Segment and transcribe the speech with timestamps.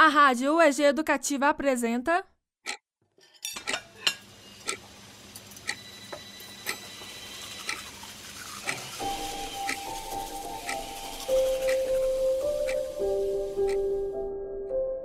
[0.00, 2.24] A Rádio UEG Educativa apresenta.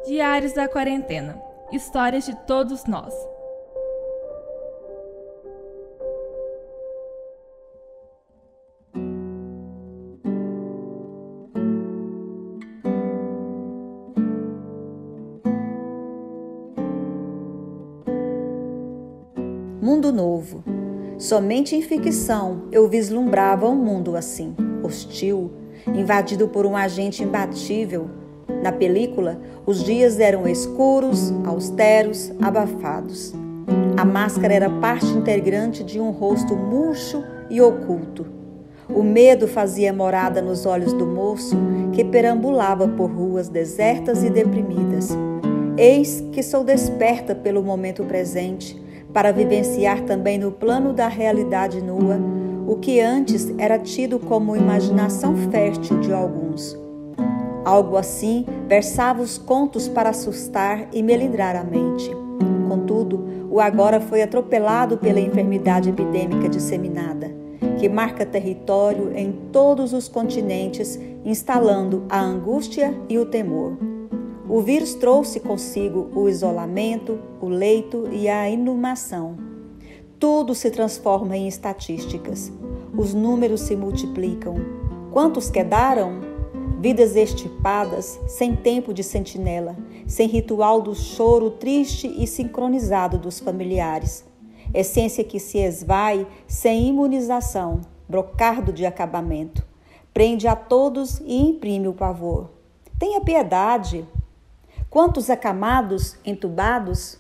[0.06, 1.42] Diários da Quarentena
[1.72, 3.33] Histórias de todos nós.
[19.84, 20.64] Mundo novo.
[21.18, 25.52] Somente em ficção eu vislumbrava um mundo assim, hostil,
[25.94, 28.10] invadido por um agente imbatível.
[28.64, 33.34] Na película, os dias eram escuros, austeros, abafados.
[33.98, 38.26] A máscara era parte integrante de um rosto murcho e oculto.
[38.88, 41.58] O medo fazia morada nos olhos do moço
[41.92, 45.10] que perambulava por ruas desertas e deprimidas.
[45.76, 48.82] Eis que sou desperta pelo momento presente
[49.14, 52.20] para vivenciar também no plano da realidade nua
[52.68, 56.78] o que antes era tido como imaginação fértil de alguns.
[57.66, 62.10] Algo assim versava os contos para assustar e melindrar a mente.
[62.68, 67.32] Contudo, o agora foi atropelado pela enfermidade epidêmica disseminada,
[67.80, 73.93] que marca território em todos os continentes, instalando a angústia e o temor.
[74.54, 79.36] O vírus trouxe consigo o isolamento, o leito e a inumação.
[80.20, 82.52] Tudo se transforma em estatísticas.
[82.96, 84.54] Os números se multiplicam.
[85.12, 86.22] Quantos quedaram?
[86.80, 94.24] Vidas extirpadas, sem tempo de sentinela, sem ritual do choro triste e sincronizado dos familiares.
[94.72, 99.66] Essência que se esvai sem imunização, brocardo de acabamento.
[100.14, 102.52] Prende a todos e imprime o pavor.
[103.00, 104.06] Tenha piedade,
[104.94, 107.18] Quantos acamados, entubados,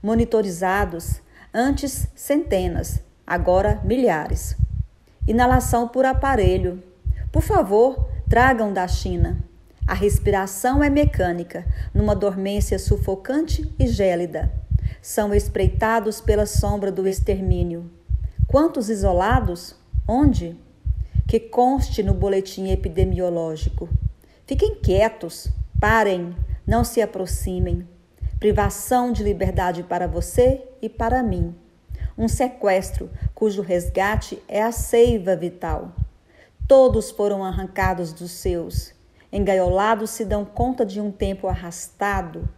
[0.00, 1.20] monitorizados,
[1.52, 4.56] antes centenas, agora milhares.
[5.26, 6.80] Inalação por aparelho.
[7.32, 9.38] Por favor, tragam da China.
[9.88, 14.52] A respiração é mecânica, numa dormência sufocante e gélida.
[15.02, 17.90] São espreitados pela sombra do extermínio.
[18.46, 19.74] Quantos isolados?
[20.06, 20.56] Onde?
[21.26, 23.88] Que conste no boletim epidemiológico.
[24.46, 25.48] Fiquem quietos,
[25.80, 26.32] parem,
[26.66, 27.86] não se aproximem.
[28.40, 31.54] Privação de liberdade para você e para mim.
[32.18, 35.92] Um sequestro cujo resgate é a seiva vital.
[36.66, 38.92] Todos foram arrancados dos seus.
[39.32, 42.48] Engaiolados se dão conta de um tempo arrastado.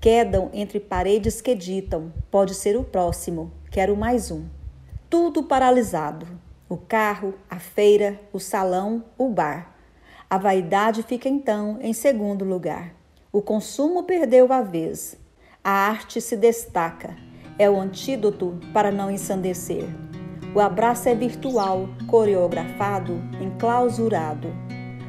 [0.00, 4.44] Quedam entre paredes que ditam: pode ser o próximo, quero mais um.
[5.08, 6.26] Tudo paralisado.
[6.68, 9.76] O carro, a feira, o salão, o bar.
[10.28, 13.03] A vaidade fica então em segundo lugar.
[13.34, 15.18] O consumo perdeu a vez.
[15.64, 17.16] A arte se destaca.
[17.58, 19.88] É o antídoto para não ensandecer.
[20.54, 24.46] O abraço é virtual, coreografado, enclausurado.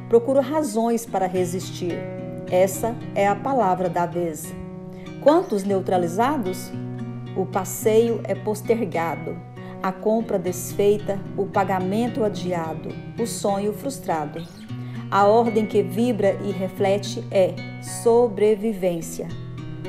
[0.09, 1.93] Procuro razões para resistir.
[2.49, 4.51] Essa é a palavra da vez.
[5.21, 6.71] Quantos neutralizados?
[7.37, 9.39] O passeio é postergado,
[9.83, 14.64] a compra desfeita, o pagamento adiado, o sonho frustrado.
[15.11, 19.27] A ordem que vibra e reflete é sobrevivência.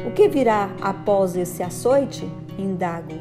[0.07, 2.31] O que virá após esse açoite?
[2.59, 3.15] Indago.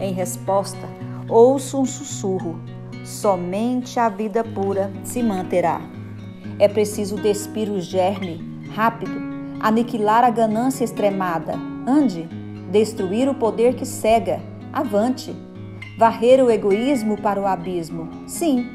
[0.00, 0.88] Em resposta,
[1.28, 2.60] ouço um sussurro:
[3.04, 5.80] somente a vida pura se manterá.
[6.58, 8.40] É preciso despir o germe,
[8.74, 9.20] rápido,
[9.60, 11.54] aniquilar a ganância extremada.
[11.86, 12.28] Ande,
[12.70, 14.40] destruir o poder que cega.
[14.72, 15.34] Avante.
[15.98, 18.08] Varrer o egoísmo para o abismo.
[18.26, 18.66] Sim,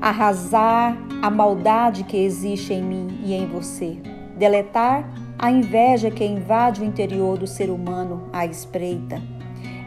[0.00, 3.96] arrasar a maldade que existe em mim e em você,
[4.36, 9.22] deletar a inveja que invade o interior do ser humano à espreita.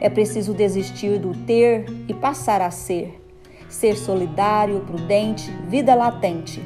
[0.01, 3.21] É preciso desistir do ter e passar a ser,
[3.69, 6.59] ser solidário, prudente, vida latente,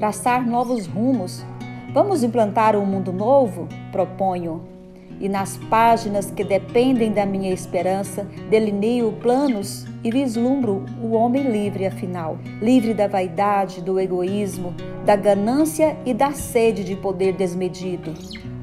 [0.00, 1.46] traçar novos rumos.
[1.94, 3.68] Vamos implantar um mundo novo?
[3.92, 4.77] Proponho
[5.20, 11.86] e nas páginas que dependem da minha esperança, delineio planos e vislumbro o homem livre,
[11.86, 14.74] afinal, livre da vaidade, do egoísmo,
[15.04, 18.14] da ganância e da sede de poder desmedido.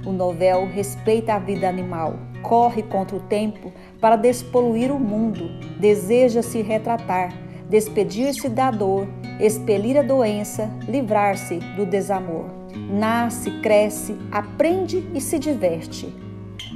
[0.05, 5.49] O novel respeita a vida animal, corre contra o tempo para despoluir o mundo,
[5.79, 7.33] deseja se retratar,
[7.69, 9.07] despedir-se da dor,
[9.39, 12.45] expelir a doença, livrar-se do desamor.
[12.89, 16.24] Nasce, cresce, aprende e se diverte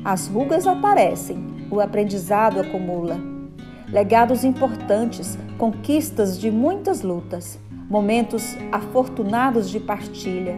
[0.04, 3.20] as rugas aparecem, o aprendizado acumula.
[3.88, 7.60] Legados importantes, conquistas de muitas lutas,
[7.90, 10.58] momentos afortunados de partilha.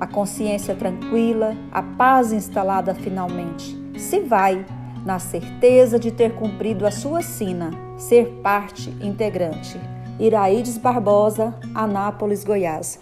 [0.00, 3.76] a consciência tranquila, a paz instalada finalmente.
[3.98, 4.64] Se vai,
[5.04, 9.76] na certeza de ter cumprido a sua sina, ser parte integrante.
[10.20, 13.00] Iraídes Barbosa, Anápolis, Goiás.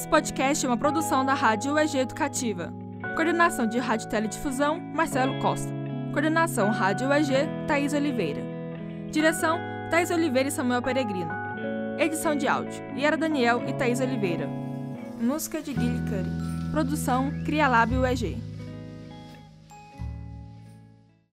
[0.00, 2.72] Esse podcast é uma produção da Rádio UEG Educativa.
[3.14, 5.70] Coordenação de Rádio Teledifusão, Marcelo Costa.
[6.10, 8.40] Coordenação Rádio UEG, Thaís Oliveira.
[9.10, 9.58] Direção,
[9.90, 11.30] Thaís Oliveira e Samuel Peregrino.
[11.98, 14.48] Edição de áudio, Yara Daniel e Thaís Oliveira.
[15.20, 16.70] Música de Guilherme Curry.
[16.70, 18.38] Produção, Cria Lab UEG.